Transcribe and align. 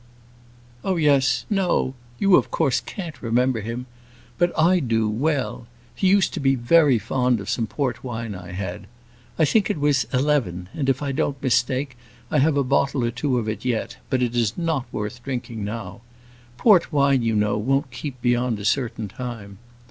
"Oh, 0.83 0.95
yes; 0.95 1.45
no, 1.47 1.93
you 2.17 2.35
of 2.35 2.49
course, 2.49 2.79
can't 2.81 3.21
remember 3.21 3.61
him; 3.61 3.85
but 4.39 4.51
I 4.57 4.79
do, 4.79 5.07
well: 5.07 5.67
he 5.93 6.07
used 6.07 6.33
to 6.33 6.39
be 6.39 6.55
very 6.55 6.97
fond 6.97 7.39
of 7.39 7.51
some 7.51 7.67
port 7.67 8.03
wine 8.03 8.33
I 8.33 8.53
had. 8.53 8.87
I 9.37 9.45
think 9.45 9.69
it 9.69 9.77
was 9.77 10.07
'11;' 10.11 10.69
and 10.73 10.89
if 10.89 11.03
I 11.03 11.11
don't 11.11 11.39
mistake, 11.43 11.95
I 12.31 12.39
have 12.39 12.57
a 12.57 12.63
bottle 12.63 13.05
or 13.05 13.11
two 13.11 13.37
of 13.37 13.47
it 13.47 13.63
yet; 13.63 13.97
but 14.09 14.23
it 14.23 14.35
is 14.35 14.57
not 14.57 14.87
worth 14.91 15.21
drinking 15.23 15.63
now. 15.63 16.01
Port 16.57 16.91
wine, 16.91 17.21
you 17.21 17.35
know, 17.35 17.59
won't 17.59 17.91
keep 17.91 18.19
beyond 18.23 18.57
a 18.57 18.65
certain 18.65 19.07
time. 19.07 19.59